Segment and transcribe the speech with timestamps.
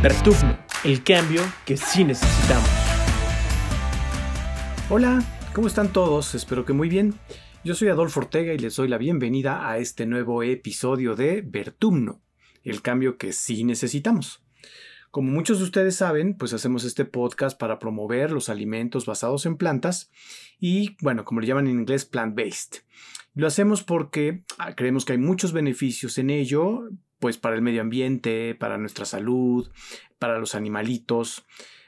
[0.00, 2.70] Vertufno, el cambio que sí necesitamos.
[4.90, 6.36] Hola, ¿cómo están todos?
[6.36, 7.16] Espero que muy bien.
[7.64, 12.22] Yo soy Adolfo Ortega y les doy la bienvenida a este nuevo episodio de Vertumno,
[12.62, 14.44] el cambio que sí necesitamos.
[15.10, 19.56] Como muchos de ustedes saben, pues hacemos este podcast para promover los alimentos basados en
[19.56, 20.12] plantas
[20.60, 22.84] y, bueno, como le llaman en inglés, plant-based.
[23.34, 26.88] Lo hacemos porque ah, creemos que hay muchos beneficios en ello,
[27.18, 29.70] pues para el medio ambiente, para nuestra salud,
[30.18, 31.44] para los animalitos.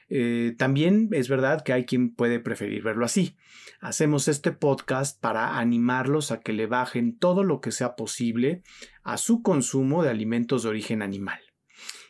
[0.08, 3.36] Eh, también es verdad que hay quien puede preferir verlo así.
[3.80, 8.62] Hacemos este podcast para animarlos a que le bajen todo lo que sea posible
[9.02, 11.40] a su consumo de alimentos de origen animal.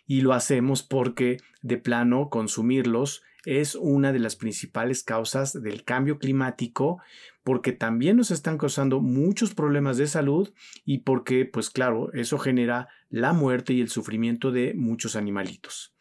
[0.06, 6.18] Y lo hacemos porque de plano consumirlos es una de las principales causas del cambio
[6.18, 7.00] climático
[7.50, 10.54] porque también nos están causando muchos problemas de salud
[10.84, 15.92] y porque, pues claro, eso genera la muerte y el sufrimiento de muchos animalitos.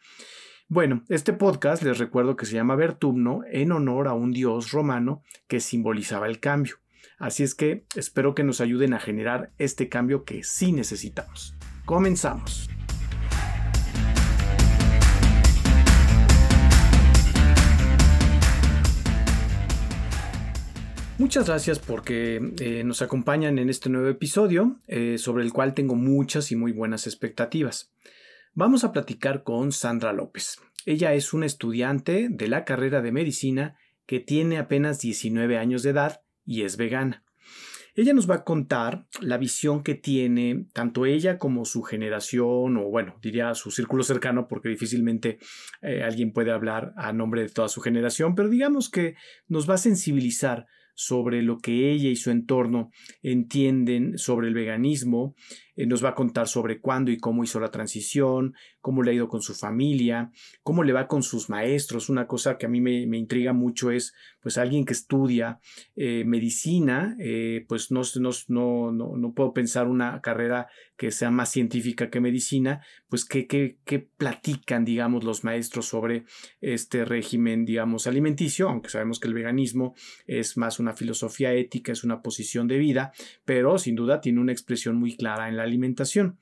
[0.68, 5.24] Bueno, este podcast les recuerdo que se llama Vertumno en honor a un dios romano
[5.48, 6.76] que simbolizaba el cambio.
[7.18, 11.56] Así es que espero que nos ayuden a generar este cambio que sí necesitamos.
[11.84, 12.70] Comenzamos.
[21.20, 25.94] Muchas gracias porque eh, nos acompañan en este nuevo episodio, eh, sobre el cual tengo
[25.94, 27.92] muchas y muy buenas expectativas.
[28.54, 30.56] Vamos a platicar con Sandra López.
[30.86, 35.90] Ella es una estudiante de la carrera de medicina que tiene apenas 19 años de
[35.90, 37.22] edad y es vegana.
[37.94, 42.88] Ella nos va a contar la visión que tiene tanto ella como su generación, o
[42.88, 45.38] bueno, diría su círculo cercano, porque difícilmente
[45.82, 49.16] eh, alguien puede hablar a nombre de toda su generación, pero digamos que
[49.48, 52.90] nos va a sensibilizar sobre lo que ella y su entorno
[53.22, 55.34] entienden sobre el veganismo,
[55.76, 59.14] eh, nos va a contar sobre cuándo y cómo hizo la transición, cómo le ha
[59.14, 60.30] ido con su familia,
[60.62, 62.08] cómo le va con sus maestros.
[62.08, 65.60] Una cosa que a mí me, intriga mucho es, pues, alguien que estudia
[65.96, 71.50] eh, medicina, eh, pues no, no, no, no, puedo pensar una carrera que sea más
[71.50, 76.24] científica que medicina, pues, ¿qué, qué, qué platican, digamos, los maestros sobre
[76.60, 78.68] este régimen, digamos, alimenticio?
[78.68, 79.94] Aunque sabemos que el veganismo
[80.26, 83.12] es más una filosofía ética, es una posición de vida,
[83.44, 86.38] pero sin duda tiene una expresión muy clara en la alimentación.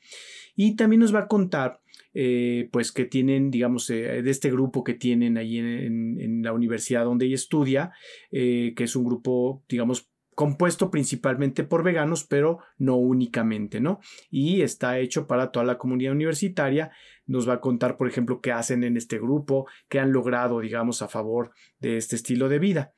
[0.57, 1.81] Y también nos va a contar
[2.15, 7.05] eh, pues que tienen, digamos, eh, de este grupo que tienen ahí en, la universidad
[7.05, 7.93] donde ella estudia,
[8.31, 14.01] eh, que es un grupo, digamos, compuesto principalmente por veganos, pero no únicamente, ¿no?
[14.31, 16.93] Y está hecho para toda la comunidad universitaria.
[17.27, 21.03] Nos va a contar, por ejemplo, qué hacen en este grupo, qué han logrado, digamos,
[21.03, 21.51] a favor
[21.81, 22.95] de este estilo de vida.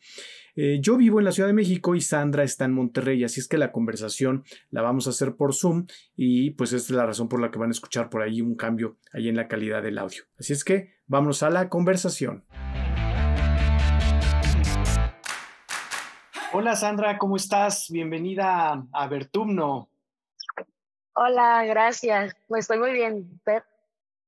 [0.63, 3.49] Eh, yo vivo en la Ciudad de México y Sandra está en Monterrey, así es
[3.49, 7.31] que la conversación la vamos a hacer por Zoom y pues esta es la razón
[7.31, 9.97] por la que van a escuchar por ahí un cambio ahí en la calidad del
[9.97, 10.25] audio.
[10.39, 12.45] Así es que vamos a la conversación.
[16.53, 17.87] Hola Sandra, ¿cómo estás?
[17.91, 19.89] Bienvenida a Vertumno.
[21.15, 22.37] Hola, gracias.
[22.49, 23.41] Pues estoy muy bien,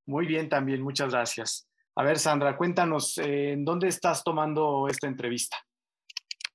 [0.06, 1.68] Muy bien también, muchas gracias.
[1.94, 5.58] A ver, Sandra, cuéntanos, eh, ¿en dónde estás tomando esta entrevista?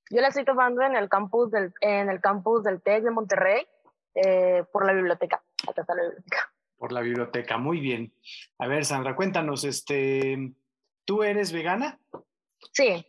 [0.09, 3.67] Yo la estoy tomando en el campus del, en el campus del TEC de Monterrey
[4.15, 5.43] eh, por la biblioteca.
[5.67, 6.53] Acá está la biblioteca.
[6.77, 8.13] Por la biblioteca, muy bien.
[8.59, 10.53] A ver, Sandra, cuéntanos, este,
[11.05, 11.99] ¿tú eres vegana?
[12.71, 13.05] Sí.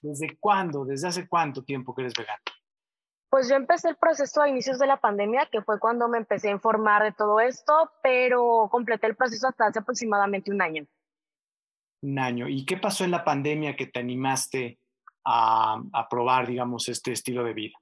[0.00, 0.84] ¿Desde cuándo?
[0.84, 2.40] ¿Desde hace cuánto tiempo que eres vegana?
[3.28, 6.48] Pues yo empecé el proceso a inicios de la pandemia, que fue cuando me empecé
[6.48, 10.86] a informar de todo esto, pero completé el proceso hasta hace aproximadamente un año.
[12.02, 12.48] Un año.
[12.48, 14.78] ¿Y qué pasó en la pandemia que te animaste
[15.24, 17.74] a, probar, digamos, este estilo de vida?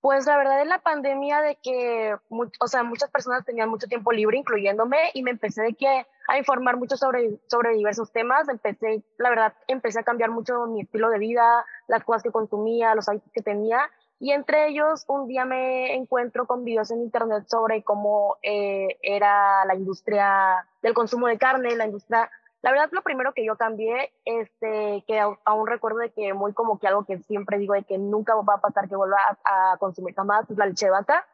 [0.00, 4.12] Pues la verdad es la pandemia de que, o sea, muchas personas tenían mucho tiempo
[4.12, 8.48] libre, incluyéndome, y me empecé de que a informar mucho sobre, sobre diversos temas.
[8.48, 12.94] Empecé, la verdad, empecé a cambiar mucho mi estilo de vida, las cosas que consumía,
[12.94, 13.90] los hábitos que tenía.
[14.20, 19.64] Y entre ellos, un día me encuentro con videos en internet sobre cómo eh, era
[19.64, 22.30] la industria del consumo de carne, la industria
[22.64, 26.78] la verdad, lo primero que yo cambié, este, que aún recuerdo de que muy como
[26.78, 30.14] que algo que siempre digo de que nunca va a pasar que vuelva a, consumir
[30.14, 31.26] jamás, es la leche de vaca.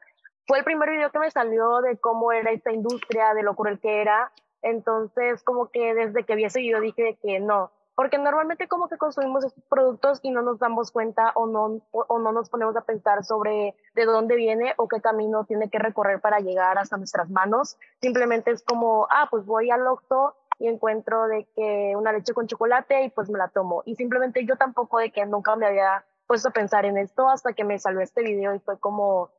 [0.49, 3.79] Fue el primer video que me salió de cómo era esta industria, de lo cruel
[3.79, 4.33] que era.
[4.61, 8.99] Entonces, como que desde que vi ese video dije que no, porque normalmente como que
[8.99, 12.81] consumimos estos productos y no nos damos cuenta o no, o no nos ponemos a
[12.81, 17.31] pensar sobre de dónde viene o qué camino tiene que recorrer para llegar hasta nuestras
[17.31, 17.79] manos.
[18.01, 22.47] Simplemente es como, ah, pues voy al Oxxo y encuentro de que una leche con
[22.47, 23.83] chocolate y pues me la tomo.
[23.87, 27.55] Y simplemente yo tampoco de que nunca me había puesto a pensar en esto hasta
[27.55, 29.31] que me salió este video y fue como,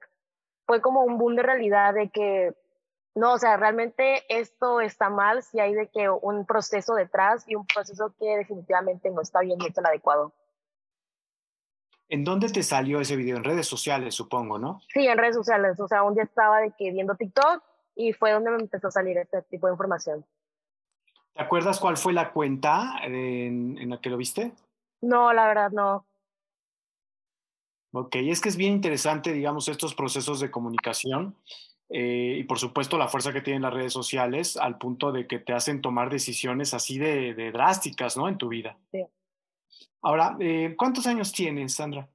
[0.65, 2.55] fue como un boom de realidad de que
[3.13, 7.55] no, o sea, realmente esto está mal si hay de que un proceso detrás y
[7.55, 10.33] un proceso que definitivamente no está bien y es el adecuado.
[12.09, 13.37] ¿En dónde te salió ese video?
[13.37, 14.81] En redes sociales, supongo, ¿no?
[14.91, 15.79] Sí, en redes sociales.
[15.79, 17.61] O sea, un día estaba de que viendo TikTok
[17.95, 20.25] y fue donde me empezó a salir este tipo de información.
[21.33, 24.53] ¿Te acuerdas cuál fue la cuenta en, en la que lo viste?
[25.01, 26.05] No, la verdad no.
[27.93, 31.35] Ok, es que es bien interesante, digamos, estos procesos de comunicación
[31.89, 35.39] eh, y por supuesto la fuerza que tienen las redes sociales al punto de que
[35.39, 38.29] te hacen tomar decisiones así de, de drásticas, ¿no?
[38.29, 38.77] En tu vida.
[38.91, 39.05] Sí.
[40.01, 42.07] Ahora, eh, ¿cuántos años tienes, Sandra?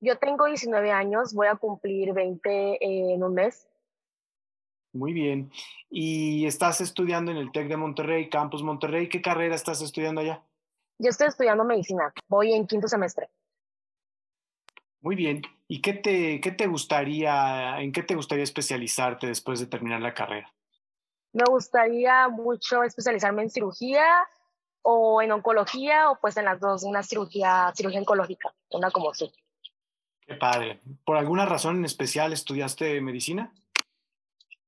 [0.00, 3.68] Yo tengo 19 años, voy a cumplir 20 en un mes.
[4.92, 5.50] Muy bien.
[5.90, 9.08] ¿Y estás estudiando en el TEC de Monterrey, Campus Monterrey?
[9.08, 10.42] ¿Qué carrera estás estudiando allá?
[10.98, 13.28] Yo estoy estudiando medicina, voy en quinto semestre.
[15.00, 15.42] Muy bien.
[15.68, 20.14] ¿Y qué te, qué te gustaría, en qué te gustaría especializarte después de terminar la
[20.14, 20.52] carrera?
[21.32, 24.06] Me gustaría mucho especializarme en cirugía
[24.82, 29.30] o en oncología o pues en las dos, una cirugía, cirugía oncológica, una como sí.
[30.20, 30.80] Qué padre.
[31.04, 33.52] ¿Por alguna razón en especial estudiaste medicina?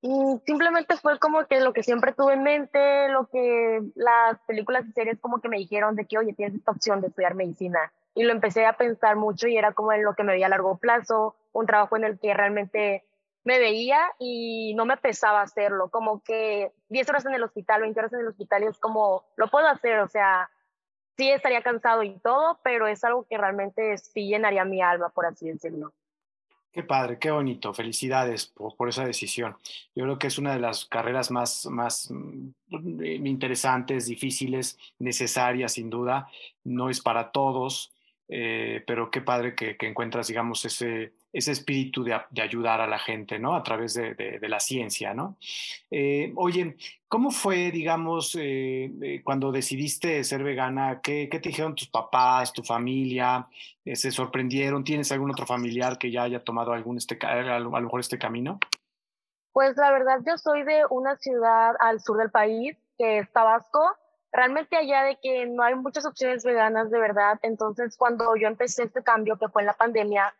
[0.00, 4.93] Simplemente fue como que lo que siempre tuve en mente, lo que las películas y
[4.93, 7.93] series como que me dijeron de que, oye, tienes esta opción de estudiar medicina.
[8.15, 10.50] Y lo empecé a pensar mucho y era como en lo que me veía a
[10.50, 13.05] largo plazo, un trabajo en el que realmente
[13.45, 17.99] me veía y no me pesaba hacerlo, como que 10 horas en el hospital, 20
[17.99, 20.50] horas en el hospital es como, lo puedo hacer, o sea,
[21.17, 25.27] sí estaría cansado y todo, pero es algo que realmente sí llenaría mi alma, por
[25.27, 25.93] así decirlo.
[26.73, 27.73] Qué padre, qué bonito.
[27.73, 29.56] Felicidades por, esa decisión.
[29.94, 35.91] Yo creo que es una de las carreras más, más mm, interesantes, difíciles, necesarias, sin
[35.91, 36.29] duda.
[36.65, 37.93] No es para todos,
[38.29, 43.39] eh, pero qué padre que, encuentras, digamos, ese, ese espíritu de, ayudar a la gente,
[43.39, 43.55] ¿no?
[43.55, 45.37] A través de, la ciencia, ¿no?
[45.91, 46.77] Eh, oye,
[47.09, 51.01] ¿cómo fue, digamos, eh, cuando decidiste ser vegana?
[51.03, 53.47] ¿Qué, ¿Qué, te dijeron tus papás, tu familia?
[53.85, 54.85] ¿Se sorprendieron?
[54.85, 58.61] ¿Tienes algún otro familiar que ya haya tomado algún este, a lo mejor este camino?
[59.53, 63.81] Pues la verdad, yo soy de una ciudad al sur del país, que es Tabasco.
[64.33, 67.39] Realmente allá de que no hay muchas opciones veganas de verdad.
[67.43, 70.35] Entonces, cuando yo empecé este cambio, que fue en la pandemia,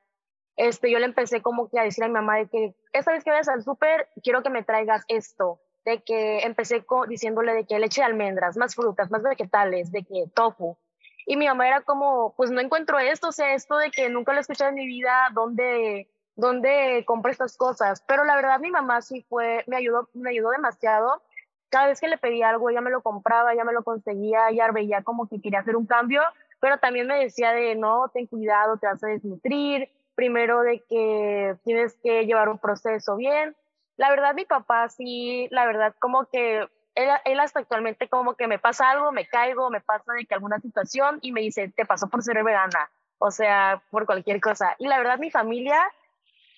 [0.57, 3.25] este, yo le empecé como que a decir a mi mamá de que esta vez
[3.25, 5.61] que vayas al súper, quiero que me traigas esto.
[5.85, 10.25] De que empecé diciéndole de que leche de almendras, más frutas, más vegetales, de que
[10.35, 10.77] tofu.
[11.25, 14.33] Y mi mamá era como, pues no encuentro esto, o sea, esto de que nunca
[14.33, 18.03] lo he escuchado en mi vida, ¿dónde, dónde compro estas cosas?
[18.07, 21.23] Pero la verdad mi mamá sí fue, me ayudó, me ayudó demasiado.
[21.71, 24.71] Cada vez que le pedía algo, ella me lo compraba, ella me lo conseguía, ella
[24.73, 26.23] veía como que quería hacer un cambio,
[26.61, 31.57] pero también me decía de, no, ten cuidado, te vas a desnutrir, primero de que
[31.65, 33.55] tienes que llevar un proceso bien.
[33.97, 38.49] La verdad, mi papá sí, la verdad, como que él, él, hasta actualmente como que
[38.49, 41.87] me pasa algo, me caigo, me pasa de que alguna situación y me dice, te
[41.87, 44.75] pasó por ser vegana, o sea, por cualquier cosa.
[44.79, 45.81] Y la verdad, mi familia,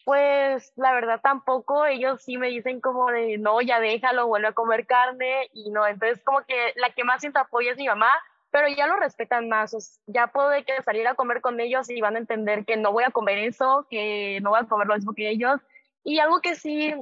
[0.05, 4.52] pues la verdad tampoco, ellos sí me dicen como de, no, ya déjalo, vuelve a
[4.52, 8.12] comer carne y no, entonces como que la que más siento apoyo es mi mamá,
[8.50, 10.00] pero ya lo respetan más.
[10.06, 10.50] Ya puedo
[10.85, 13.87] salir a comer con ellos y van a entender que no voy a comer eso,
[13.88, 15.61] que no voy a comer lo mismo que ellos.
[16.02, 16.93] Y algo que sí,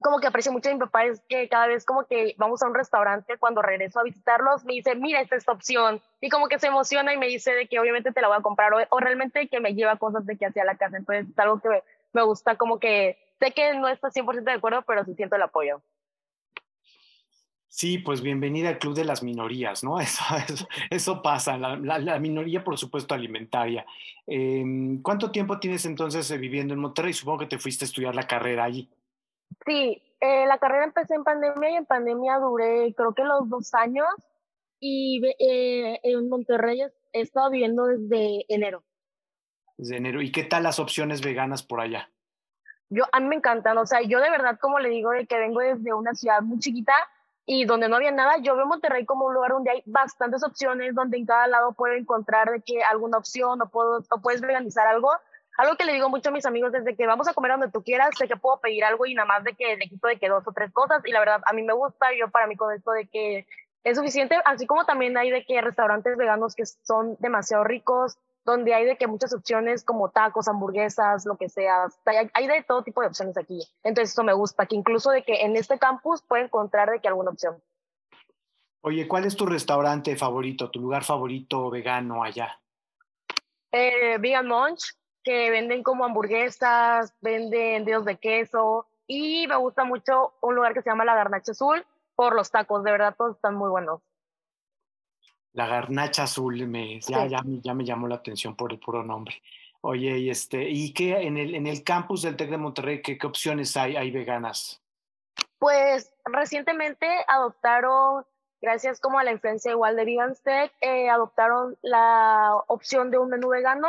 [0.00, 2.66] como que aprecio mucho de mi papá es que cada vez como que vamos a
[2.66, 6.02] un restaurante, cuando regreso a visitarlos, me dice, mira, esta es esta opción.
[6.20, 8.42] Y como que se emociona y me dice de que obviamente te la voy a
[8.42, 10.96] comprar o, o realmente que me lleva cosas de que hacia la casa.
[10.96, 14.82] Entonces es algo que me, gusta como que sé que no está 100% de acuerdo,
[14.86, 15.82] pero sí siento el apoyo.
[17.68, 20.00] Sí, pues bienvenida al Club de las Minorías, ¿no?
[20.00, 23.86] Eso, eso, eso pasa, la, la, la, minoría, por supuesto, alimentaria.
[24.26, 24.64] Eh,
[25.02, 27.12] ¿Cuánto tiempo tienes entonces eh, viviendo en Monterrey?
[27.12, 28.88] Supongo que te fuiste a estudiar la carrera allí.
[29.64, 33.72] Sí, eh, la carrera empecé en pandemia y en pandemia duré creo que los dos
[33.74, 34.08] años
[34.78, 38.82] y eh, en Monterrey he estado viviendo desde enero.
[39.80, 40.20] Desde enero.
[40.20, 42.10] ¿Y qué tal las opciones veganas por allá?
[42.90, 45.38] Yo, a mí me encantan, o sea, yo de verdad, como le digo, de que
[45.38, 46.92] vengo desde una ciudad muy chiquita,
[47.46, 50.94] y donde no había nada, yo veo Monterrey como un lugar donde hay bastantes opciones,
[50.94, 54.86] donde en cada lado puedo encontrar de que alguna opción o, puedo, o puedes veganizar
[54.86, 55.10] algo.
[55.56, 57.82] Algo que le digo mucho a mis amigos desde que vamos a comer donde tú
[57.82, 60.28] quieras, sé que puedo pedir algo y nada más de que le quito de que
[60.28, 62.72] dos o tres cosas y la verdad a mí me gusta, yo para mí con
[62.74, 63.46] esto de que
[63.82, 68.74] es suficiente, así como también hay de que restaurantes veganos que son demasiado ricos, donde
[68.74, 71.86] hay de que muchas opciones como tacos, hamburguesas, lo que sea.
[72.06, 73.60] Hay, hay, de todo tipo de opciones aquí.
[73.82, 77.08] Entonces eso me gusta, que incluso de que en este campus puede encontrar de que
[77.08, 77.62] alguna opción.
[78.82, 82.58] Oye, ¿cuál es tu restaurante favorito, tu lugar favorito vegano allá?
[83.72, 90.32] Eh, Vegan Munch, que venden como hamburguesas, venden dedos de queso y me gusta mucho
[90.40, 91.84] un lugar que se llama La Garnacha Azul
[92.16, 94.00] por los tacos, de verdad todos están muy buenos.
[95.52, 99.42] La Garnacha Azul, me, ya, ya, ya me llamó la atención por el puro nombre.
[99.82, 103.16] Oye, y este, ¿y qué en el, en el campus del TEC de Monterrey, qué,
[103.16, 104.82] qué opciones hay, hay veganas?
[105.58, 108.24] Pues recientemente adoptaron,
[108.60, 113.48] gracias como a la influencia igual de Veganstech, eh, adoptaron la opción de un menú
[113.48, 113.88] vegano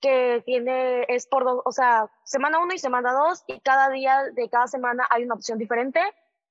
[0.00, 4.24] que tiene, es por dos, o sea, semana uno y semana dos, y cada día
[4.32, 6.00] de cada semana hay una opción diferente.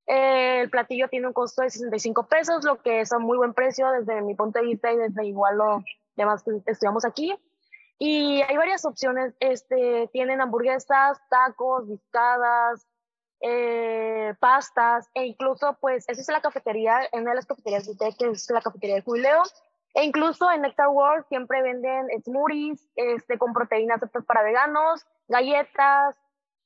[0.06, 3.90] El platillo tiene un costo de 65 pesos, lo que es a muy buen precio
[3.92, 5.84] desde mi punto de vista y desde igual lo
[6.16, 7.36] demás que estudiamos aquí.
[7.98, 12.86] Y hay varias opciones, este, tienen hamburguesas, tacos, biscadas,
[13.42, 18.16] eh, pastas, e incluso, pues, esa es la cafetería, una de las cafeterías de té,
[18.18, 19.44] que es la cafetería de Jubileo,
[19.94, 26.16] e incluso en Nectar World siempre venden smoothies este, con proteínas para veganos, galletas,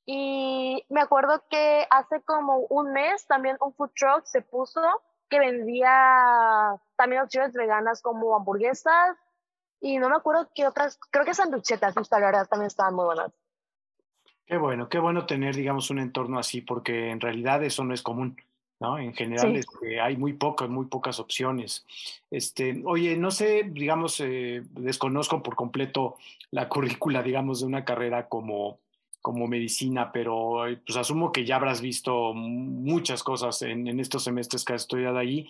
[0.06, 4.80] y me acuerdo que hace como un mes también un food truck se puso
[5.28, 9.16] que vendía también opciones veganas como hamburguesas,
[9.80, 13.32] y no me acuerdo qué otras, creo que sanduchetas, la verdad, también estaban muy buenas.
[14.44, 18.02] Qué bueno, qué bueno tener, digamos, un entorno así, porque en realidad eso no es
[18.02, 18.36] común,
[18.80, 18.98] ¿no?
[18.98, 21.86] En general este, hay muy pocas, muy pocas opciones.
[22.30, 26.16] Este, oye, no sé, digamos, eh, desconozco por completo
[26.50, 28.80] la currícula, digamos, de una carrera como,
[29.20, 34.64] como medicina, pero eh, pues asumo que ya habrás visto muchas cosas en, estos semestres
[34.64, 35.48] que has estudiado allí.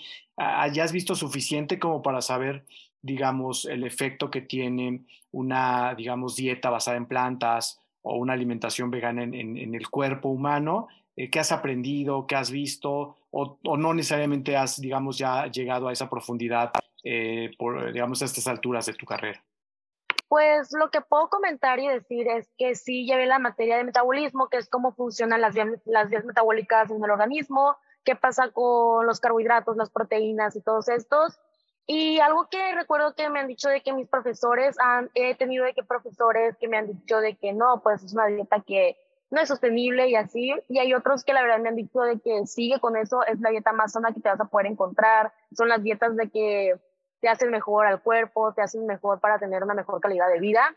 [0.72, 2.64] ¿Ya has visto suficiente como para saber
[3.02, 9.22] digamos, el efecto que tiene una, digamos, dieta basada en plantas o una alimentación vegana
[9.22, 10.88] en, el cuerpo humano?
[11.16, 12.26] Eh, ¿Qué has aprendido?
[12.26, 13.16] ¿Qué has visto?
[13.30, 16.72] O, no necesariamente has, digamos, ya llegado a esa profundidad,
[17.04, 19.42] eh, por, digamos, a estas alturas de tu carrera?
[20.28, 24.48] Pues lo que puedo comentar y decir es que sí llevé la materia de metabolismo,
[24.48, 29.76] que es cómo funcionan las vías, metabólicas en el organismo, qué pasa con los carbohidratos,
[29.76, 31.40] las proteínas y todos estos.
[31.86, 34.76] Y algo que recuerdo que me han dicho de que mis profesores
[35.14, 38.26] he tenido de que profesores que me han dicho de que no, pues es una
[38.26, 38.96] dieta que
[39.30, 40.54] no es sostenible y así.
[40.68, 43.40] Y hay otros que la verdad me han dicho de que sigue con eso, es
[43.40, 45.32] la dieta más sana que te vas a poder encontrar.
[45.56, 46.78] Son las dietas de que
[47.20, 50.74] te hacen mejor al cuerpo, te hacen mejor para tener una mejor calidad de vida.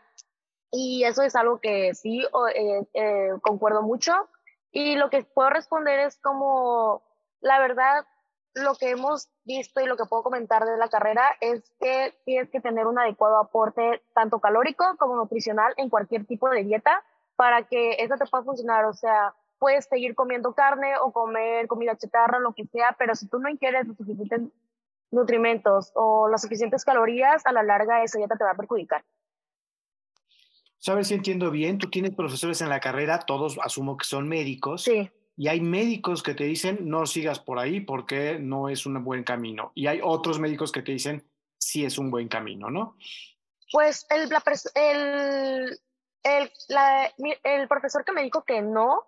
[0.70, 4.12] Y eso es algo que sí eh, eh, concuerdo mucho.
[4.72, 7.02] Y lo que puedo responder es como,
[7.40, 8.04] la verdad,
[8.54, 12.50] lo que hemos visto y lo que puedo comentar de la carrera es que tienes
[12.50, 17.04] que tener un adecuado aporte tanto calórico como nutricional en cualquier tipo de dieta
[17.36, 18.84] para que eso te pueda funcionar.
[18.84, 23.28] O sea, puedes seguir comiendo carne o comer comida chatarra, lo que sea, pero si
[23.28, 23.96] tú no ingieres los
[25.10, 29.04] nutrimentos o las suficientes calorías, a la larga esa dieta te va a perjudicar.
[30.78, 31.78] ¿Sabes si entiendo bien?
[31.78, 34.82] Tú tienes profesores en la carrera, todos asumo que son médicos.
[34.82, 39.02] Sí y hay médicos que te dicen no sigas por ahí porque no es un
[39.02, 39.72] buen camino.
[39.74, 42.96] Y hay otros médicos que te dicen sí es un buen camino, ¿no?
[43.72, 44.30] Pues el,
[44.74, 45.80] el,
[46.22, 49.02] el, la, el profesor que me dijo que no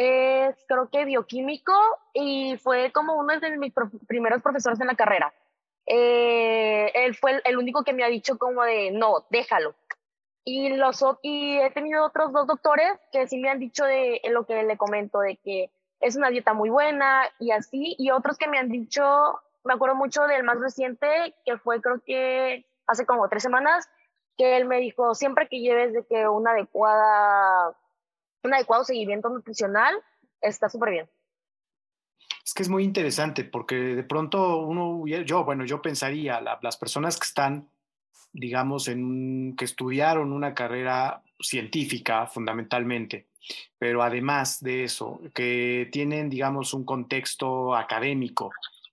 [0.00, 1.74] es creo que bioquímico
[2.14, 3.72] y fue como uno de mis
[4.08, 5.34] primeros profesores en la carrera.
[5.84, 9.74] Eh, él fue el, único que me ha dicho como de no, déjalo.
[10.42, 14.46] Y, los, y he tenido otros dos doctores que sí me han dicho de lo
[14.46, 18.48] que le comento, de que es una dieta muy buena y así, y otros que
[18.48, 19.02] me han dicho,
[19.64, 23.86] me acuerdo mucho del más reciente, que fue creo que hace como tres semanas,
[24.38, 27.76] que él me dijo, siempre que lleves de que una adecuada,
[28.42, 29.94] un adecuado seguimiento nutricional,
[30.40, 31.10] está súper bien.
[32.44, 37.18] Es que es muy interesante porque de pronto uno, yo, bueno, yo pensaría, las personas
[37.18, 37.68] que están
[38.32, 43.26] digamos, en que estudiaron una carrera científica fundamentalmente,
[43.78, 48.52] pero además de eso, que tienen, digamos, un contexto académico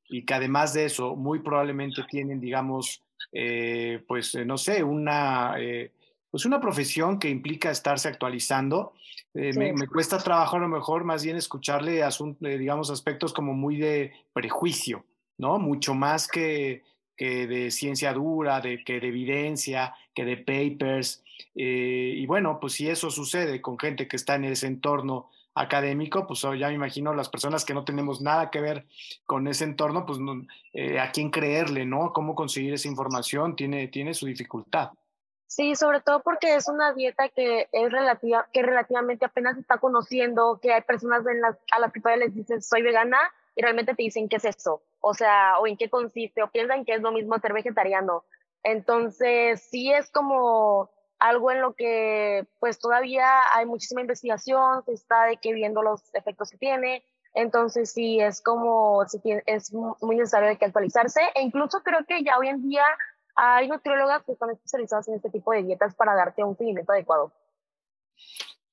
[0.09, 5.55] y que además de eso, muy probablemente tienen, digamos, eh, pues, eh, no sé, una,
[5.59, 5.91] eh,
[6.37, 8.93] pues una profesión que implica estarse actualizando.
[9.33, 12.03] Me, me, cuesta trabajo a lo mejor más bien escucharle,
[12.39, 15.03] digamos, aspectos como muy de prejuicio,
[15.39, 15.57] ¿no?
[15.57, 16.83] Mucho más que
[17.15, 21.23] que de ciencia dura, de, que de evidencia, que de papers.
[21.55, 26.27] Eh, y bueno, pues si eso sucede con gente que está en ese entorno académico,
[26.27, 28.85] pues oh, ya me imagino las personas que no tenemos nada que ver
[29.25, 30.19] con ese entorno, pues
[30.73, 32.13] eh, a quién creerle, ¿no?
[32.13, 33.55] ¿Cómo conseguir esa información?
[33.55, 34.91] Tiene, tiene su dificultad.
[35.47, 39.77] Sí, sobre todo porque es una dieta que es relativa, que relativamente apenas se está
[39.77, 43.17] conociendo, que hay personas en las, a las que todavía les dicen soy vegana
[43.55, 46.85] y realmente te dicen qué es eso o sea, o en qué consiste, o piensan
[46.85, 48.23] que es lo mismo ser vegetariano.
[48.63, 50.89] Entonces, sí es como
[51.19, 56.13] algo en lo que pues todavía hay muchísima investigación, se está de que viendo los
[56.13, 59.03] efectos que tiene, entonces sí, es como,
[59.45, 61.21] es muy necesario de que actualizarse.
[61.35, 62.83] E incluso creo que ya hoy en día
[63.37, 67.31] hay nutriólogas que están especializadas en este tipo de dietas para darte un seguimiento adecuado.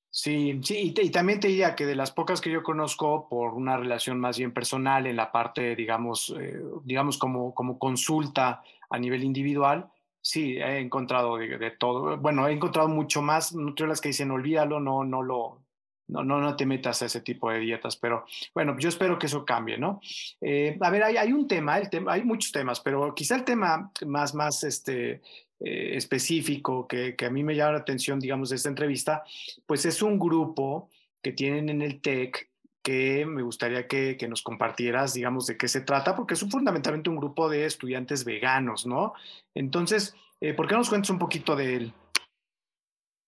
[0.09, 3.77] Sí, sí, y, también te diría que de las pocas que yo conozco por una
[3.77, 9.23] relación más bien personal en la parte, digamos, eh, digamos como, como consulta a nivel
[9.23, 9.91] individual,
[10.21, 12.17] sí, he encontrado de, todo.
[12.17, 15.64] Bueno, he encontrado mucho más nutriólogas que dicen, olvídalo, no, no lo,
[16.07, 19.25] no, no, no te metas a ese tipo de dietas, pero bueno, yo espero que
[19.25, 20.01] eso cambie, ¿no?
[20.41, 23.91] Eh, a ver, hay, un tema, el tema, hay muchos temas, pero quizá el tema
[24.05, 25.21] más, más este,
[25.59, 29.23] eh, específico que, a mí me llama la atención, digamos, de esta entrevista,
[29.65, 30.89] pues es un grupo
[31.21, 32.49] que tienen en el TEC
[32.83, 36.51] que me gustaría que, que, nos compartieras, digamos, de qué se trata, porque es un,
[36.51, 39.13] fundamentalmente un grupo de estudiantes veganos, ¿no?
[39.55, 41.93] Entonces, eh, ¿por qué nos cuentas un poquito de él?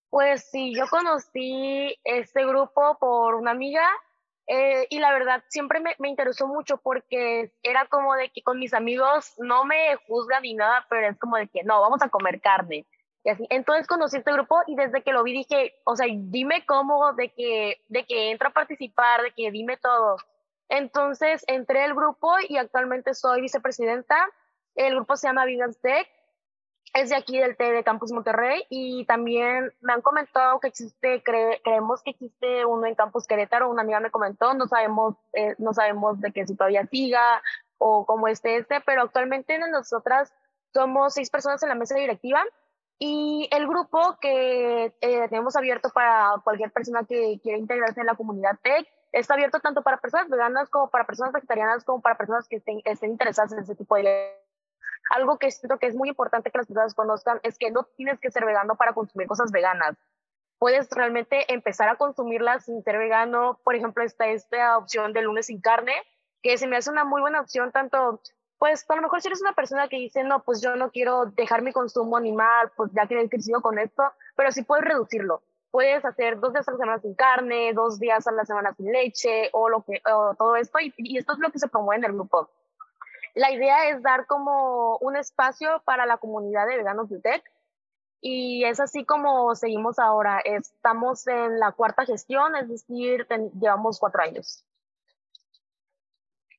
[0.10, 3.86] Pues sí, yo conocí este grupo por una amiga
[4.48, 8.60] eh, y la verdad siempre me, me, interesó mucho porque era como de que con
[8.60, 12.08] mis amigos no me juzgan ni nada, pero es como de que no, vamos a
[12.08, 12.86] comer carne.
[13.26, 13.46] Y así.
[13.50, 17.34] Entonces conocí este grupo y desde que lo vi dije, o sea, dime cómo, de
[17.34, 20.16] que, de que entro a participar, de que dime todo.
[20.70, 24.16] Entonces entré al grupo y actualmente soy vicepresidenta.
[24.76, 26.08] El grupo se llama Vegan Tech
[26.94, 31.22] es de aquí del T de Campus Monterrey y también me han comentado que existe,
[31.24, 35.74] creemos que existe uno en Campus Querétaro, una amiga me comentó, no sabemos, eh, no
[35.74, 37.42] sabemos de qué si todavía siga
[37.78, 40.34] o cómo esté este, pero actualmente nosotras
[40.74, 42.44] somos seis personas en la mesa directiva
[43.00, 48.16] y el grupo que eh, tenemos abierto para cualquier persona que quiera integrarse en la
[48.16, 52.48] comunidad tech está abierto tanto para personas veganas como para personas vegetarianas como para personas
[52.48, 54.04] que estén, estén interesadas en ese tipo de
[55.10, 58.20] algo que siento que es muy importante que las personas conozcan es que no tienes
[58.20, 59.96] que ser vegano para consumir cosas veganas.
[60.60, 63.60] Puedes realmente empezar a consumirlas sin ser vegano.
[63.64, 65.94] Por ejemplo, está esta opción de lunes sin carne,
[66.42, 68.22] que se me hace una muy buena opción, tanto,
[68.58, 71.26] pues a lo mejor si eres una persona que dice, no, pues yo no quiero
[71.26, 74.04] dejar mi consumo animal, pues ya que he crecido con esto,
[74.36, 75.44] pero sí puedes reducirlo.
[75.70, 78.92] Puedes hacer dos días a la semana sin carne, dos días a la semana sin
[78.92, 82.00] leche, o, lo que, o todo esto, y, y esto es lo que se promueve
[82.00, 82.50] en el grupo
[83.38, 87.44] la idea es dar como un espacio para la comunidad de veganos de TEC
[88.20, 90.40] y es así como seguimos ahora.
[90.40, 93.28] Estamos en la cuarta gestión, es decir,
[93.60, 94.66] llevamos cuatro años.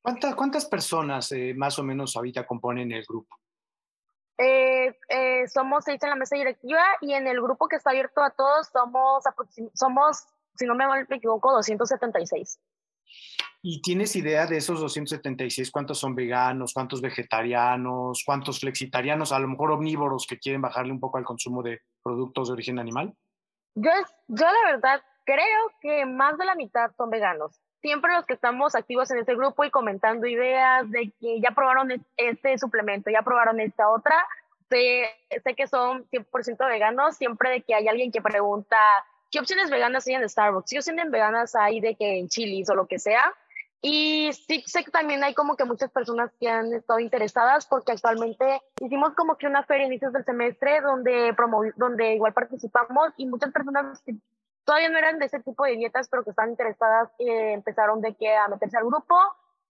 [0.00, 3.36] ¿Cuántas, cuántas personas eh, más o menos ahorita componen el grupo?
[4.38, 8.22] Eh, eh, somos seis en la mesa directiva y en el grupo que está abierto
[8.22, 9.24] a todos somos,
[9.74, 12.60] somos si no me equivoco, 276.
[13.60, 19.48] ¿Y tienes idea de esos 276 cuántos son veganos, cuántos vegetarianos, cuántos flexitarianos, a lo
[19.48, 23.12] mejor omnívoros que quieren bajarle un poco al consumo de productos de origen animal?
[23.74, 23.90] Yo,
[24.28, 27.60] yo la verdad creo que más de la mitad son veganos.
[27.80, 31.90] Siempre los que estamos activos en este grupo y comentando ideas de que ya probaron
[32.16, 34.16] este suplemento, ya probaron esta otra,
[34.68, 38.76] sé, que son 100% veganos, siempre de que hay alguien que pregunta
[39.30, 42.74] qué opciones veganas hay en Starbucks, qué opciones veganas hay de que en Chili's o
[42.74, 43.34] lo que sea,
[43.80, 47.92] y sí sé que también hay como que muchas personas que han estado interesadas porque
[47.92, 51.34] actualmente hicimos como que una feria a inicios del semestre donde,
[51.76, 54.16] donde igual participamos y muchas personas que
[54.64, 58.14] todavía no eran de ese tipo de dietas pero que estaban interesadas eh, empezaron de
[58.16, 59.16] que a meterse al grupo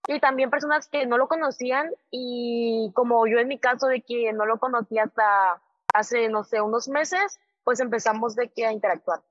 [0.07, 4.33] y también personas que no lo conocían y como yo en mi caso de que
[4.33, 5.61] no lo conocía hasta
[5.93, 9.21] hace no sé unos meses pues empezamos de que a interactuar.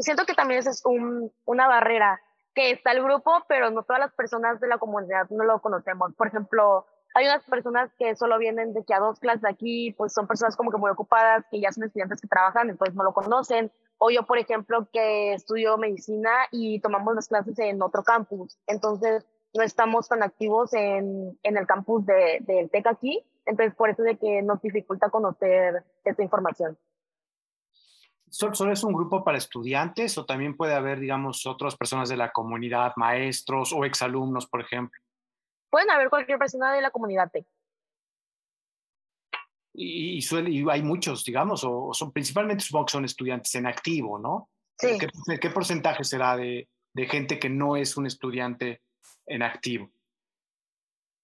[0.00, 2.20] Siento que también esa es un, una barrera
[2.54, 6.12] que está el grupo, pero no todas las personas de la comunidad no lo conocemos.
[6.14, 9.92] Por ejemplo, hay unas personas que solo vienen de que a dos clases de aquí,
[9.92, 13.04] pues son personas como que muy ocupadas, que ya son estudiantes que trabajan, entonces no
[13.04, 13.70] lo conocen.
[13.98, 19.26] O yo, por ejemplo, que estudio medicina y tomamos las clases en otro campus, entonces
[19.54, 24.02] no estamos tan activos en, en el campus del de, TEC aquí, entonces por eso
[24.02, 26.76] de que nos dificulta conocer esta información.
[28.30, 32.30] ¿Solo es un grupo para estudiantes o también puede haber, digamos, otras personas de la
[32.30, 35.00] comunidad, maestros o exalumnos, por ejemplo?
[35.70, 37.30] Pueden haber cualquier persona de la comunidad.
[39.74, 44.18] Y, suele, y hay muchos, digamos, o, son principalmente supongo que son estudiantes en activo,
[44.18, 44.50] ¿no?
[44.76, 44.98] Sí.
[44.98, 48.82] ¿Qué, qué porcentaje será de, de gente que no es un estudiante
[49.26, 49.90] en activo?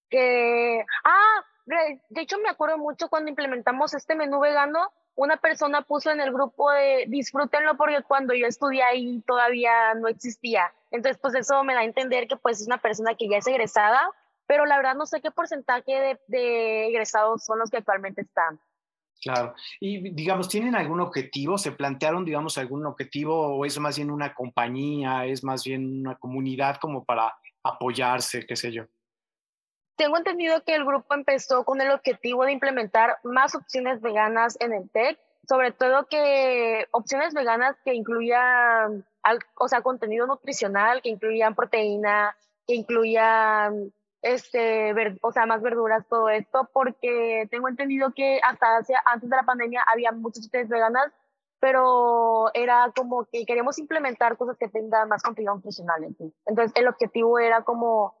[0.09, 6.11] Que, ah, de hecho me acuerdo mucho cuando implementamos este menú vegano, una persona puso
[6.11, 10.73] en el grupo de disfrútenlo porque cuando yo estudié ahí todavía no existía.
[10.91, 13.47] Entonces, pues eso me da a entender que pues es una persona que ya es
[13.47, 14.01] egresada,
[14.45, 18.59] pero la verdad no sé qué porcentaje de, egresados son los que actualmente están.
[19.21, 19.55] Claro.
[19.79, 21.57] Y digamos, ¿tienen algún objetivo?
[21.57, 26.15] ¿Se plantearon, digamos, algún objetivo o es más bien una compañía, es más bien una
[26.15, 28.83] comunidad como para apoyarse, qué sé yo?
[29.95, 34.73] Tengo entendido que el grupo empezó con el objetivo de implementar más opciones veganas en
[34.73, 39.05] el TEC, sobre todo que opciones veganas que incluyan,
[39.57, 42.35] o sea, contenido nutricional, que incluyan proteína,
[42.67, 49.01] que incluyan este, o sea, más verduras, todo esto, porque tengo entendido que hasta hacia,
[49.05, 51.11] antes de la pandemia había muchas opciones veganas,
[51.59, 56.03] pero era como que queríamos implementar cosas que tengan más contenido nutricional.
[56.47, 58.15] Entonces, el objetivo era como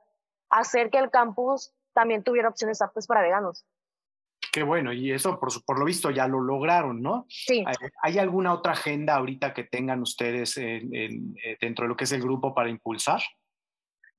[0.49, 3.65] hacer que el campus también tuviera opciones aptas para veganos.
[4.51, 7.25] Qué bueno, y eso por, por lo visto ya lo lograron, ¿no?
[7.29, 7.65] Sí.
[8.01, 10.93] ¿Hay, alguna otra agenda ahorita que tengan ustedes en,
[11.43, 13.21] eh, dentro de lo que es el grupo para impulsar?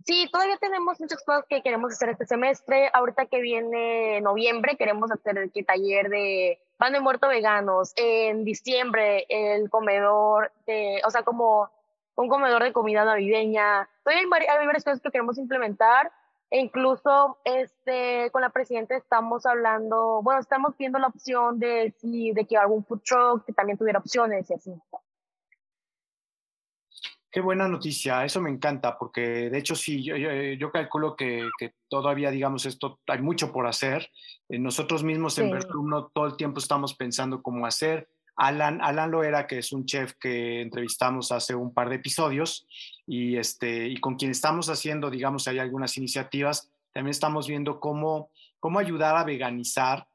[0.04, 2.90] Sí, todavía tenemos muchas cosas que queremos hacer este semestre.
[2.92, 7.92] Ahorita que viene noviembre, queremos hacer el taller de pan de muerto veganos.
[7.96, 11.70] En diciembre, el comedor, de, o sea, como
[12.16, 13.88] un comedor de comida navideña.
[14.04, 14.26] Hay, hay
[14.66, 16.10] varias cosas que queremos implementar.
[16.48, 22.30] E incluso este, con la presidenta estamos hablando, bueno, estamos viendo la opción de, si,
[22.32, 24.72] de que algún food truck que también tuviera opciones y así.
[27.32, 31.74] Qué buena noticia, eso me encanta, porque de hecho sí, yo, yo, calculo que, que,
[31.88, 34.08] todavía, digamos, esto hay mucho por hacer.
[34.48, 35.68] Eh, nosotros mismos en sí.
[36.14, 38.08] todo el tiempo estamos pensando cómo hacer.
[38.36, 42.66] Alan, Alan Loera, que es un chef que entrevistamos hace un par de episodios
[43.06, 48.30] y, este, y con quien estamos haciendo, digamos, hay algunas iniciativas, también estamos viendo cómo,
[48.60, 50.06] cómo ayudar a veganizar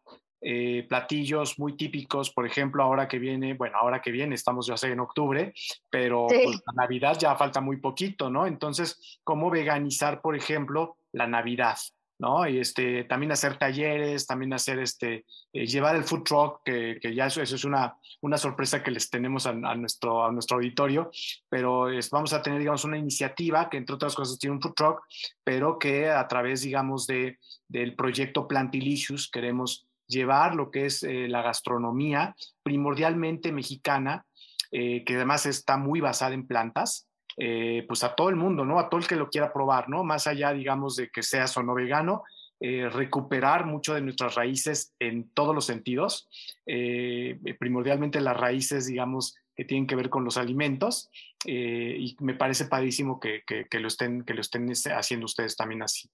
[0.43, 4.75] eh, platillos muy típicos, por ejemplo, ahora que viene, bueno, ahora que viene, estamos ya
[4.75, 5.53] sé en octubre,
[5.89, 6.39] pero sí.
[6.43, 8.47] pues, la Navidad ya falta muy poquito, ¿no?
[8.47, 11.77] Entonces, ¿cómo veganizar, por ejemplo, la Navidad?
[12.21, 12.47] ¿No?
[12.47, 17.15] Y este, también hacer talleres, también hacer este, eh, llevar el food truck, que, que
[17.15, 21.09] ya eso, eso, es una, una sorpresa que les tenemos a, nuestro, a nuestro auditorio,
[21.49, 25.01] pero vamos a tener, digamos, una iniciativa que entre otras cosas tiene un food truck,
[25.43, 31.27] pero que a través, digamos, de, del proyecto Plantilicious queremos llevar lo que es eh,
[31.27, 34.27] la gastronomía primordialmente mexicana,
[34.71, 38.79] eh, que además está muy basada en plantas, eh, pues a todo el mundo, ¿no?
[38.79, 40.03] A todo el que lo quiera probar, ¿no?
[40.03, 42.23] Más allá, digamos, de que seas o no vegano,
[42.59, 46.29] eh, recuperar mucho de nuestras raíces en todos los sentidos,
[46.65, 51.09] eh, primordialmente las raíces, digamos, que tienen que ver con los alimentos,
[51.43, 55.81] y me parece padrísimo que, que, lo estén, que lo estén este, haciendo ustedes también
[55.81, 56.07] así.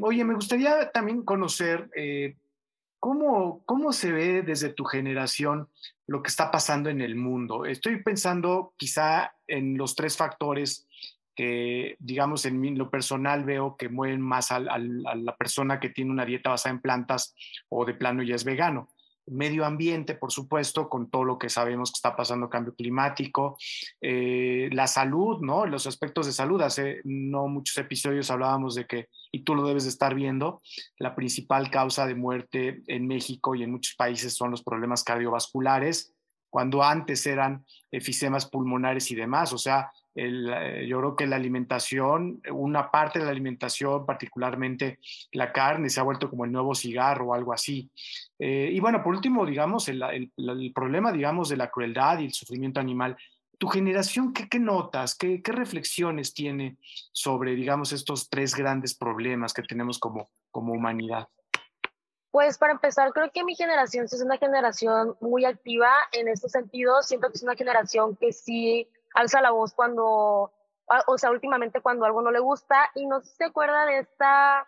[0.00, 1.90] oye, me gustaría también conocer
[3.00, 5.68] ¿Cómo, ¿Cómo se ve desde tu generación
[6.06, 7.64] lo que está pasando en el mundo?
[7.64, 10.86] Estoy pensando quizá en los tres factores
[11.34, 16.26] que, digamos, en lo personal veo que mueven más a la persona que tiene una
[16.26, 17.34] dieta basada en plantas
[17.70, 18.90] o de plano ya es vegano
[19.26, 23.56] medio ambiente, por supuesto, con todo lo que sabemos que está pasando, cambio climático,
[24.00, 25.66] eh, la salud, ¿no?
[25.66, 26.60] Los aspectos de salud.
[26.62, 30.60] Hace no muchos episodios hablábamos de que, y tú lo debes de estar viendo,
[30.98, 36.14] la principal causa de muerte en México y en muchos países son los problemas cardiovasculares,
[36.50, 39.52] cuando antes eran efisemas pulmonares y demás.
[39.52, 44.98] O sea, el, eh, yo creo que la alimentación, una parte de la alimentación, particularmente
[45.32, 47.90] la carne, se ha vuelto como el nuevo cigarro o algo así.
[48.38, 50.32] Eh, y bueno, por último, digamos, el,
[50.74, 53.16] problema, digamos, de la crueldad y el sufrimiento animal.
[53.58, 56.78] ¿Tu generación qué, notas, qué, reflexiones tiene
[57.12, 61.28] sobre, digamos, estos tres grandes problemas que tenemos como, como humanidad?
[62.30, 67.06] Pues para empezar, creo que mi generación es una generación muy activa en estos sentidos.
[67.08, 70.52] Siento que es una generación que sí alza la voz cuando,
[71.06, 72.90] o sea, últimamente cuando algo no le gusta.
[72.94, 74.66] Y no se acuerda de esta,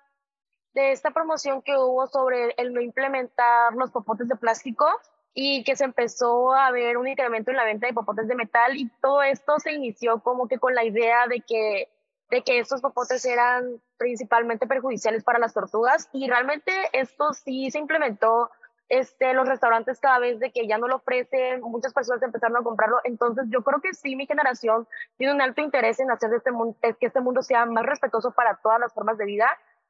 [0.74, 4.86] de esta promoción que hubo sobre el no implementar los popotes de plástico
[5.34, 8.76] y que se empezó a ver un incremento en la venta de popotes de metal
[8.76, 11.88] y todo esto se inició como que con la idea de que,
[12.30, 17.78] de que estos popotes eran principalmente perjudiciales para las tortugas y realmente esto sí se
[17.78, 18.50] implementó
[18.92, 22.62] este, los restaurantes cada vez de que ya no lo ofrecen, muchas personas empezaron a
[22.62, 26.36] comprarlo, entonces yo creo que sí, mi generación tiene un alto interés en hacer de
[26.36, 29.48] este mundo, que este mundo sea más respetuoso para todas las formas de vida.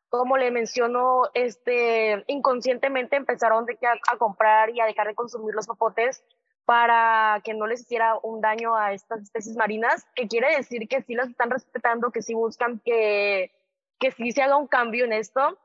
[0.08, 5.16] Como le menciono, este, inconscientemente empezaron de que a, a comprar y a dejar de
[5.16, 6.22] consumir los popotes
[6.64, 11.02] para que no les hiciera un daño a estas especies marinas, que quiere decir que
[11.02, 13.50] sí las están respetando, que sí buscan que,
[13.98, 15.58] que sí se haga un cambio en esto,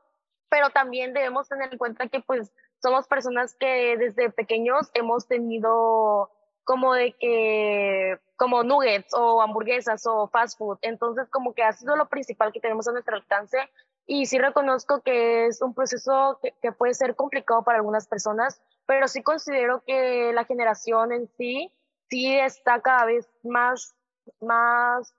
[0.48, 2.50] pero también debemos tener en cuenta que pues
[2.82, 6.30] somos personas que desde pequeños hemos tenido
[6.64, 10.78] como de que, como nuggets o hamburguesas o fast food.
[10.82, 13.58] Entonces, como que ha sido lo principal que tenemos a nuestro alcance.
[14.06, 18.60] Y sí reconozco que es un proceso que, que puede ser complicado para algunas personas,
[18.86, 21.72] pero sí considero que la generación en sí,
[22.10, 23.94] sí está cada vez más,
[24.40, 25.14] más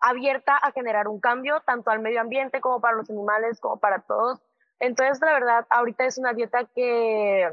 [0.00, 4.00] abierta a generar un cambio, tanto al medio ambiente como para los animales, como para
[4.00, 4.40] todos.
[4.80, 7.52] Entonces, la verdad, ahorita es una dieta que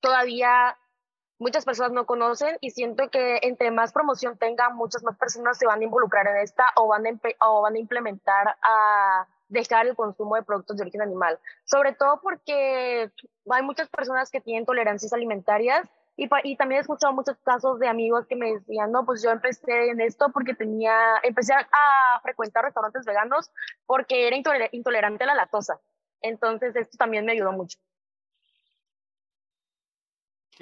[0.00, 0.78] todavía
[1.38, 5.66] muchas personas no conocen y siento que entre más promoción tenga, muchas más personas se
[5.66, 7.10] van a involucrar en esta o van a,
[7.48, 11.38] o van a implementar a dejar el consumo de productos de origen animal.
[11.64, 13.10] Sobre todo porque
[13.50, 18.26] hay muchas personas que tienen tolerancias alimentarias y, también he escuchado muchos casos de amigos
[18.26, 23.04] que me decían, no, pues yo empecé en esto porque tenía, empecé a frecuentar restaurantes
[23.04, 23.50] veganos
[23.86, 24.36] porque era
[24.70, 25.80] intolerante a la lactosa.
[26.22, 27.78] Entonces esto también me ayudó mucho.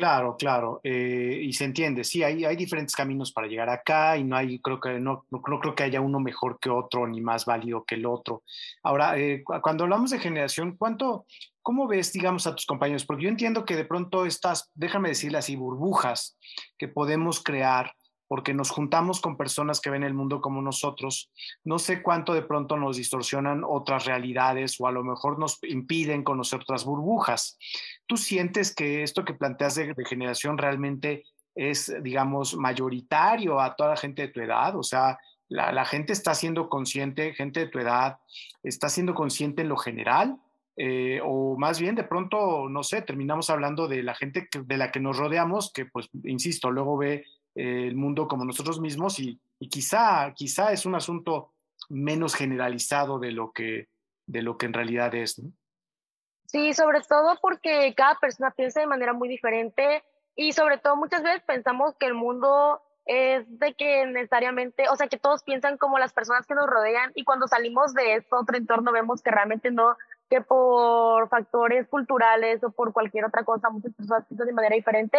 [0.00, 4.34] Claro, claro, eh, y se entiende, sí, hay, diferentes caminos para llegar acá y no
[4.34, 7.84] hay, creo que no, no, creo que haya uno mejor que otro ni más válido
[7.84, 8.42] que el otro.
[8.82, 11.26] Ahora, eh, cuando hablamos de generación, ¿cuánto,
[11.60, 13.04] cómo ves, digamos, a tus compañeros?
[13.04, 16.38] Porque yo entiendo que de pronto estas, déjame decirle así, burbujas
[16.78, 17.92] que podemos crear
[18.30, 21.32] porque nos juntamos con personas que ven el mundo como nosotros,
[21.64, 26.22] no sé cuánto de pronto nos distorsionan otras realidades o a lo mejor nos impiden
[26.22, 27.58] conocer otras burbujas.
[28.06, 31.24] ¿Tú sientes que esto que planteas de, generación realmente
[31.56, 34.76] es, digamos, mayoritario a toda la gente de tu edad?
[34.76, 38.18] O sea, la, gente está siendo consciente, gente de tu edad,
[38.62, 40.36] está siendo consciente en lo general.
[40.76, 44.92] Eh, o más bien de pronto, no sé, terminamos hablando de la gente de la
[44.92, 50.32] que nos rodeamos, que pues, insisto, luego ve el mundo como nosotros mismos y, quizá,
[50.34, 51.52] quizá es un asunto
[51.88, 53.88] menos generalizado de lo que,
[54.26, 55.42] de lo que en realidad es.
[56.46, 60.02] Sí, sobre todo porque cada persona piensa de manera muy diferente
[60.34, 65.08] y sobre todo muchas veces pensamos que el mundo es de que necesariamente, o sea,
[65.08, 68.56] que todos piensan como las personas que nos rodean y cuando salimos de este otro
[68.56, 69.96] entorno vemos que realmente no,
[70.28, 75.18] que por factores culturales o por cualquier otra cosa muchas personas piensan de manera diferente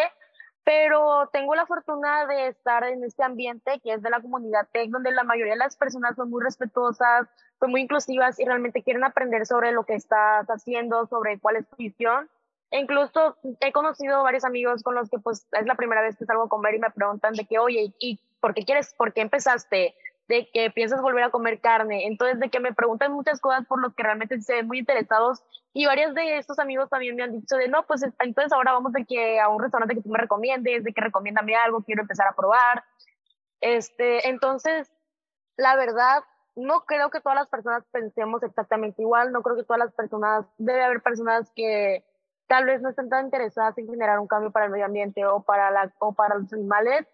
[0.64, 4.90] pero tengo la fortuna de estar en este ambiente que es de la comunidad tech,
[4.90, 7.28] donde la mayoría de las personas son muy respetuosas,
[7.60, 11.68] son muy inclusivas y realmente quieren aprender sobre lo que estás haciendo, sobre cuál es
[11.68, 12.30] tu visión.
[12.70, 16.26] E incluso he conocido varios amigos con los que pues es la primera vez que
[16.26, 19.22] salgo a comer y me preguntan de que, oye, ¿y por qué quieres, por qué
[19.22, 19.96] empezaste?
[20.28, 22.08] De que piensas volver a comer carne.
[22.08, 25.44] Entonces, de que me preguntan muchas cosas por los que realmente se ven muy interesados.
[25.74, 28.94] Y varios de estos amigos también me han dicho de, no, pues entonces ahora vamos
[28.94, 32.28] de que a un restaurante que tú me recomiendes, de que recomiéndame algo, quiero empezar
[32.28, 32.84] a probar.
[33.62, 34.92] Este, entonces,
[35.56, 36.24] la verdad,
[36.56, 40.46] no creo que todas las personas pensemos exactamente igual, no creo que todas las personas,
[40.58, 42.04] debe haber personas que
[42.48, 45.42] tal vez no estén tan interesadas en generar un cambio para el medio ambiente o
[45.42, 47.08] para, la, o para los animales,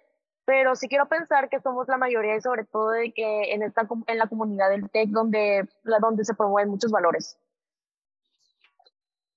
[0.48, 3.86] pero sí quiero pensar que somos la mayoría y sobre todo de que en, esta,
[4.08, 5.68] en la comunidad del TEC donde,
[6.02, 7.38] donde se promueven muchos valores.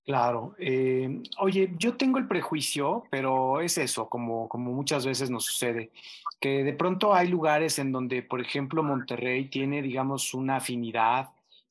[0.05, 0.55] Claro.
[0.61, 5.91] Eh, oye, yo tengo el prejuicio, pero es eso, como, como muchas veces nos sucede,
[6.41, 11.31] que de pronto hay lugares en donde, por ejemplo, Monterrey tiene, digamos, una afinidad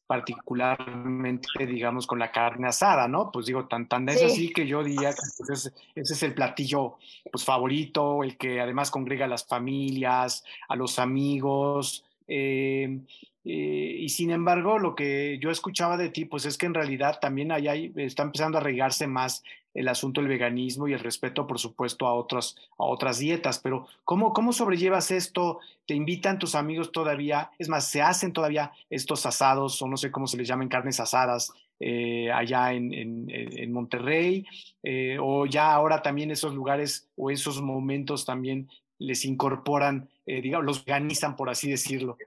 [0.09, 3.31] particularmente, digamos, con la carne asada, ¿no?
[3.31, 6.97] Pues digo, tan, tan es así que yo diría que pues, ese, es el platillo
[7.31, 12.03] pues, favorito, el que además congrega a las familias, a los amigos.
[12.27, 13.01] Eh,
[13.45, 17.19] eh, y sin embargo, lo que yo escuchaba de ti, pues es que en realidad
[17.19, 21.59] también ahí está empezando a regarse más el asunto del veganismo y el respeto, por
[21.59, 23.59] supuesto, a otras, a otras dietas.
[23.59, 25.59] Pero, ¿cómo, ¿cómo sobrellevas esto?
[25.85, 27.51] ¿Te invitan tus amigos todavía?
[27.59, 30.99] Es más, ¿se hacen todavía estos asados, o no sé cómo se les llaman, carnes
[30.99, 34.45] asadas, eh, allá en, en, Monterrey?
[34.83, 40.65] Eh, ¿O ya ahora también esos lugares o esos momentos también les incorporan, eh, digamos,
[40.65, 42.17] los veganizan, por así decirlo?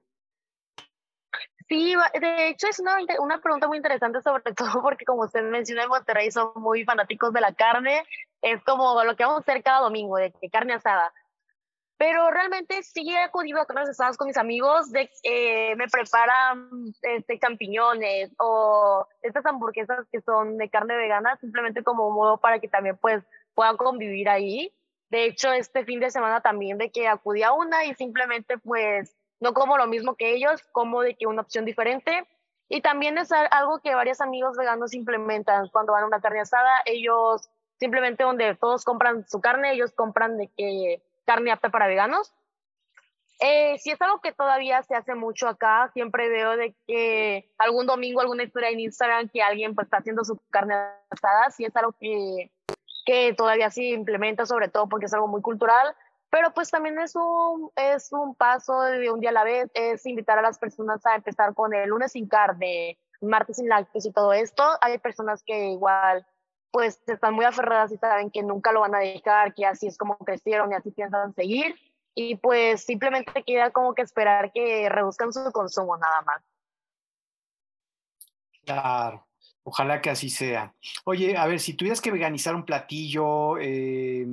[1.68, 5.84] Sí, de hecho es una, una pregunta muy interesante, sobre todo porque como usted menciona
[5.84, 8.04] en Monterrey son muy fanáticos de la carne,
[8.40, 11.12] es como lo que vamos a hacer cada domingo, de que carne asada.
[11.98, 16.68] Pero realmente sí he acudido a carnes asadas con mis amigos, de, eh, me preparan
[17.02, 22.66] este, champiñones o estas hamburguesas que son de carne vegana, simplemente como modo para que
[22.66, 23.22] también pues
[23.54, 24.72] puedan convivir ahí.
[25.10, 29.14] De hecho, este fin de semana también de que acudí a una y simplemente pues
[29.42, 32.28] no como lo mismo que ellos, como de que una opción diferente.
[32.68, 36.70] Y también es algo que varios amigos veganos implementan cuando van a una carne asada.
[36.86, 37.50] Ellos
[37.80, 42.32] simplemente donde todos compran su carne, ellos compran de que carne apta para veganos.
[43.40, 47.86] Eh, si es algo que todavía se hace mucho acá, siempre veo de que algún
[47.86, 50.76] domingo alguna historia en Instagram que alguien pues, está haciendo su carne
[51.10, 52.52] asada, si es algo que,
[53.04, 55.96] que todavía se implementa, sobre todo porque es algo muy cultural.
[56.32, 60.06] Pero pues también es un, es un paso de un día a la vez, es
[60.06, 64.12] invitar a las personas a empezar con el lunes sin carne, martes sin lácteos y
[64.12, 64.64] todo esto.
[64.80, 66.26] Hay personas que igual
[66.70, 69.98] pues están muy aferradas y saben que nunca lo van a dejar, que así es
[69.98, 71.76] como crecieron y así piensan seguir.
[72.14, 76.42] Y pues simplemente queda como que esperar que reduzcan su consumo nada más.
[78.64, 79.26] Claro.
[79.64, 80.74] Ojalá que así sea.
[81.04, 84.26] Oye, a ver, si tuvieras que veganizar un platillo, eh,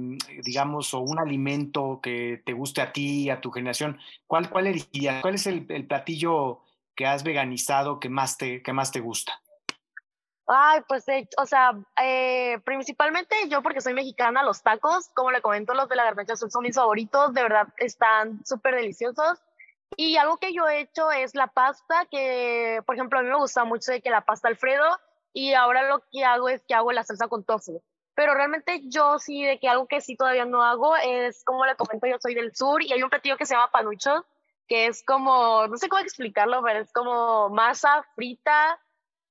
[0.43, 5.21] digamos, o un alimento que te guste a ti, a tu generación, ¿cuál, cuál elegirías?
[5.21, 6.61] ¿Cuál es el, platillo
[6.95, 9.39] que has veganizado que más te, que más te gusta?
[10.47, 15.41] Ay, pues, eh, o sea, eh, principalmente yo porque soy mexicana, los tacos, como le
[15.41, 19.39] comento, los de la garnacha azul son mis favoritos, de verdad están súper deliciosos.
[19.95, 23.35] Y algo que yo he hecho es la pasta, que, por ejemplo, a mí me
[23.35, 24.97] gusta mucho de que la pasta Alfredo,
[25.33, 27.81] y ahora lo que hago es que hago la salsa con tofu.
[28.15, 31.75] Pero realmente yo sí, de que algo que sí todavía no hago es, como le
[31.75, 34.25] comento, yo soy del sur y hay un platillo que se llama panucho,
[34.67, 38.79] que es como, no sé cómo explicarlo, pero es como masa frita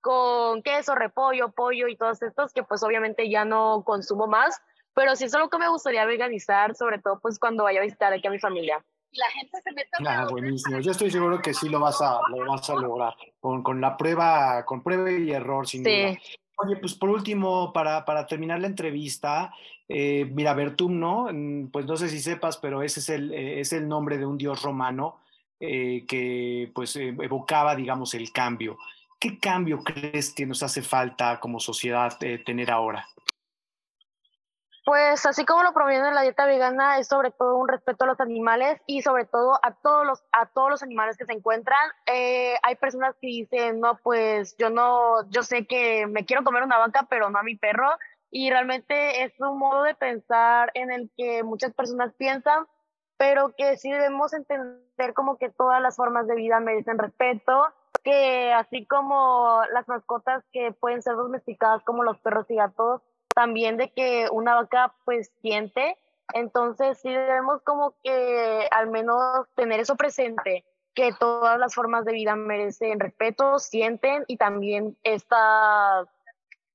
[0.01, 4.61] con queso, repollo, pollo y todos estos que pues obviamente ya no consumo más,
[4.95, 8.13] pero sí es algo que me gustaría veganizar, sobre todo pues cuando vaya a visitar
[8.13, 10.81] aquí a mi familia la gente se mete Ah, buenísimo.
[10.81, 13.97] Yo estoy seguro que sí lo vas a, lo vas a lograr con, con la
[13.97, 16.17] prueba, con prueba y error, sin duda.
[16.61, 19.53] Oye, pues por último, para, para terminar la entrevista,
[19.89, 21.29] eh, mira, Bertum, ¿no?
[21.33, 24.27] Mm, pues no sé si sepas, pero ese es el, eh, es el nombre de
[24.27, 25.21] un dios romano
[25.61, 28.77] eh, que pues evocaba, digamos, el cambio.
[29.21, 33.09] ¿Qué cambio crees que nos hace falta como sociedad tener ahora?
[34.89, 38.21] Pues así como lo proviene la dieta vegana es sobre todo un respeto a los
[38.21, 41.91] animales y sobre todo a todos los a todos los animales que se encuentran.
[42.07, 46.63] Eh, hay personas que dicen no pues yo no yo sé que me quiero comer
[46.63, 47.91] una vaca pero no a mi perro
[48.31, 52.67] y realmente es un modo de pensar en el que muchas personas piensan
[53.19, 57.67] pero que sí debemos entender como que todas las formas de vida merecen respeto
[58.03, 63.03] que así como las mascotas que pueden ser domesticadas como los perros y gatos
[63.39, 65.97] también de que una vaca pues siente,
[66.35, 72.15] entonces sí debemos como que al menos tener eso presente, que todas las formas de
[72.15, 76.05] vida merecen respeto, sienten y también esta,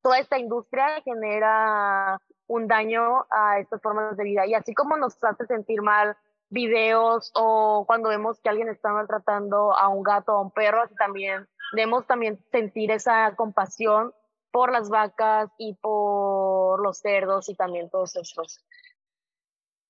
[0.02, 4.45] toda esta industria genera un daño a estas formas de vida.
[4.45, 6.15] Y así como nos hace sentir mal
[6.49, 10.82] videos o cuando vemos que alguien está maltratando a un gato o a un perro,
[10.82, 14.13] así también debemos también sentir esa compasión
[14.54, 18.63] por las vacas y por los cerdos y también todos estos.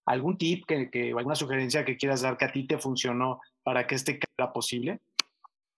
[0.06, 3.42] ¿Algún tip que, que, o alguna sugerencia que quieras dar que a ti te funcionó
[3.62, 5.02] para que este sea posible?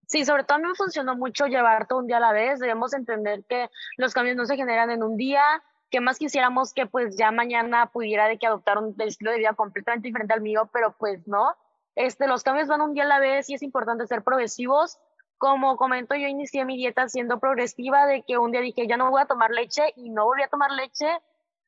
[0.05, 2.59] Sí, sobre todo a mí me funcionó mucho llevar todo un día a la vez.
[2.59, 6.85] Debemos entender que los cambios no se generan en un día, que más quisiéramos que
[6.85, 10.69] pues ya mañana pudiera de que adoptar un estilo de vida completamente diferente al mío,
[10.71, 11.55] pero pues no.
[11.95, 14.99] Este, los cambios van un día a la vez y es importante ser progresivos
[15.45, 19.11] como comento, yo inicié mi dieta siendo progresiva, de que un día dije, ya no
[19.11, 21.07] voy a tomar leche y no volví a tomar leche.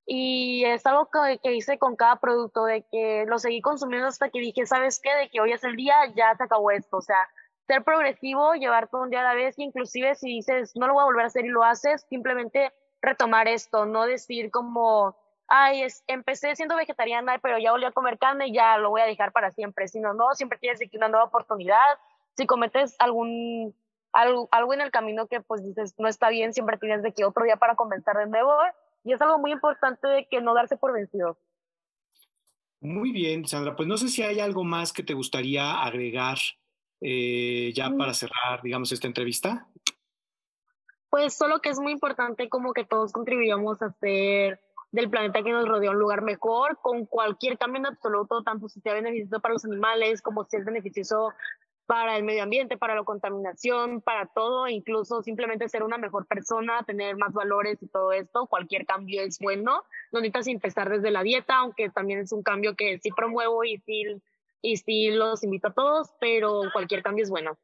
[0.07, 4.29] Y es algo que, que, hice con cada producto, de que lo seguí consumiendo hasta
[4.29, 5.13] que dije, ¿sabes qué?
[5.15, 6.97] De que hoy es el día, ya se acabó esto.
[6.97, 7.17] O sea,
[7.67, 11.03] ser progresivo, llevar todo un día a la vez, inclusive si dices, no lo voy
[11.03, 15.15] a volver a hacer y lo haces, simplemente retomar esto, no decir como,
[15.47, 19.01] ay, es, empecé siendo vegetariana, pero ya volví a comer carne y ya lo voy
[19.01, 21.99] a dejar para siempre, sino no, siempre tienes que una nueva oportunidad,
[22.37, 23.75] si cometes algún
[24.13, 27.25] algo, algo, en el camino que pues dices no está bien, siempre tienes de que
[27.25, 28.53] otro día para comenzar de nuevo
[29.03, 31.37] y es algo muy importante de que no darse por vencido.
[32.79, 33.75] Muy bien, Sandra.
[33.75, 36.37] Pues no sé si hay algo más que te gustaría agregar
[37.01, 37.97] eh, ya mm.
[37.97, 39.67] para cerrar, digamos, esta entrevista.
[41.09, 44.59] Pues solo que es muy importante como que todos contribuyamos a hacer
[44.91, 48.79] del planeta que nos rodea un lugar mejor, con cualquier cambio en absoluto, tanto si
[48.79, 51.33] sea beneficioso para los animales como si es beneficioso
[51.87, 56.83] para el medio ambiente, para la contaminación, para todo, incluso simplemente ser una mejor persona,
[56.83, 59.83] tener más valores y todo esto, cualquier cambio es bueno.
[60.11, 63.77] No necesitas empezar desde la dieta, aunque también es un cambio que sí promuevo y
[63.79, 64.03] sí,
[64.61, 67.57] y sí los invito a todos, pero cualquier cambio es bueno.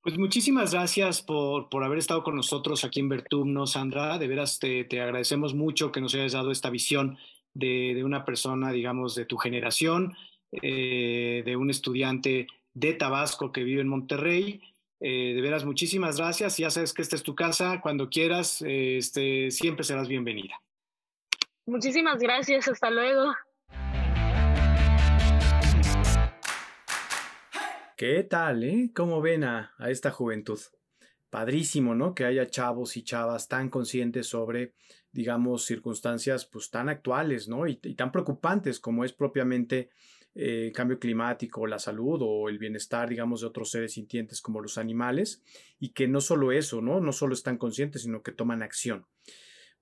[0.00, 4.18] Pues muchísimas gracias por, por haber estado con nosotros aquí en Vertumno, Sandra.
[4.18, 7.18] De veras te, te agradecemos mucho que nos hayas dado esta visión
[7.54, 10.14] de, de una persona, digamos, de tu generación,
[10.62, 14.60] eh, de un estudiante de Tabasco que vive en Monterrey.
[15.00, 16.58] Eh, de veras, muchísimas gracias.
[16.58, 17.80] Ya sabes que esta es tu casa.
[17.80, 20.60] Cuando quieras, este, siempre serás bienvenida.
[21.66, 22.68] Muchísimas gracias.
[22.68, 23.32] Hasta luego.
[27.96, 28.90] ¿Qué tal, eh?
[28.94, 30.58] ¿Cómo ven a, esta juventud?
[31.30, 32.14] padrísimo, ¿no?
[32.14, 34.74] Que haya chavos y chavas tan conscientes sobre,
[35.10, 37.66] digamos, circunstancias pues tan actuales, ¿no?
[37.66, 39.90] Y, tan preocupantes como es propiamente
[40.34, 44.78] eh, cambio climático, la salud o el bienestar, digamos, de otros seres sintientes como los
[44.78, 45.42] animales,
[45.78, 47.00] y que no solo eso, ¿no?
[47.00, 49.06] No solo están conscientes, sino que toman acción.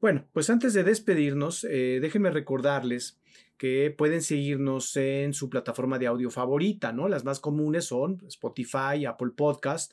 [0.00, 3.20] Bueno, pues antes de despedirnos, eh, déjenme recordarles
[3.56, 7.08] que pueden seguirnos en su plataforma de audio favorita, ¿no?
[7.08, 9.92] Las más comunes son Spotify, Apple Podcast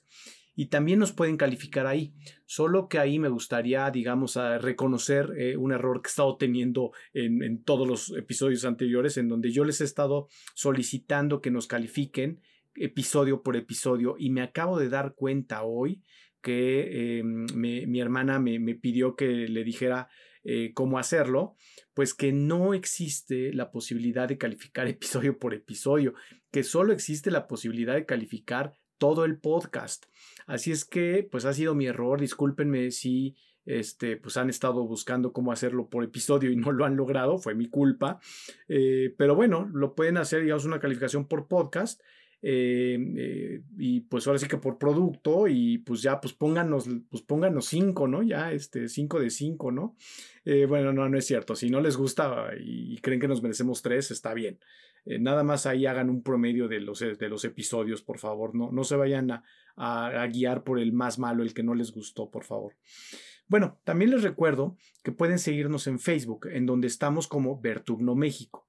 [0.60, 2.14] y también nos pueden calificar ahí.
[2.46, 7.64] Solo que ahí me gustaría, digamos, reconocer eh, un error que he estado teniendo en,
[7.64, 12.42] todos los episodios anteriores, en donde yo les he estado solicitando que nos califiquen
[12.76, 16.04] episodio por episodio y me acabo de dar cuenta hoy
[16.42, 20.10] que em, mi hermana me, pidió que le dijera
[20.44, 21.56] eh, cómo hacerlo,
[21.94, 26.16] pues que no existe la posibilidad de calificar episodio por episodio,
[26.52, 30.06] que solo existe la posibilidad de calificar todo el podcast.
[30.46, 33.36] Así es que, pues ha sido mi error, discúlpenme si
[33.66, 37.54] este, pues han estado buscando cómo hacerlo por episodio y no lo han logrado, fue
[37.54, 38.20] mi culpa.
[38.68, 42.02] Eh, pero bueno, lo pueden hacer, digamos, una calificación por podcast
[42.42, 47.22] eh, eh, y pues ahora sí que por producto y pues ya pues pónganos, pues
[47.22, 48.24] pónganos cinco, ¿no?
[48.24, 49.96] Ya este cinco de cinco, ¿no?
[50.68, 51.54] Bueno, no, no es cierto.
[51.54, 54.58] Si no les gusta y, creen que nos merecemos tres, está bien.
[55.06, 58.56] Nada más ahí hagan un promedio de los, de los episodios, por favor.
[58.56, 59.44] No, no se vayan a,
[59.76, 62.76] a guiar por el más malo, el que no les gustó, por favor.
[63.48, 68.68] Bueno, también les recuerdo que pueden seguirnos en Facebook, en donde estamos como Vertugno México.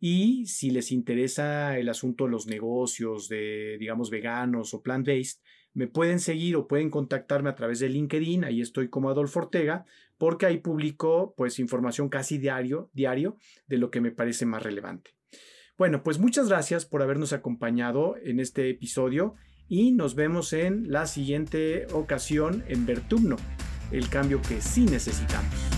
[0.00, 5.40] Y si les interesa el asunto de los negocios, de, digamos, veganos o plant-based,
[5.74, 9.84] me pueden seguir o pueden contactarme a través de LinkedIn, ahí estoy como Adolfo Ortega,
[10.18, 15.12] porque ahí publico pues información casi diario, diario de lo que me parece más relevante.
[15.82, 19.34] Bueno, pues muchas gracias por habernos acompañado en este episodio
[19.68, 23.34] y nos vemos en la siguiente ocasión en Vertumno,
[23.90, 25.71] el cambio que sí necesitamos.